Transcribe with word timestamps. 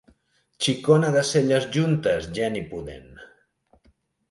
Xicona 0.67 1.11
de 1.17 1.23
celles 1.33 1.69
juntes, 1.77 2.27
geni 2.39 2.65
pudent. 2.73 3.09